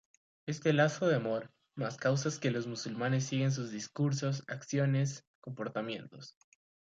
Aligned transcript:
Este 0.47 0.73
lazo 0.73 1.07
de 1.07 1.13
amor 1.13 1.51
más 1.75 1.97
causas 1.97 2.39
que 2.39 2.49
los 2.49 2.65
musulmanes 2.65 3.23
siguen 3.27 3.51
sus 3.51 3.69
discursos, 3.69 4.43
acciones, 4.47 5.27
comportamientos. 5.41 6.35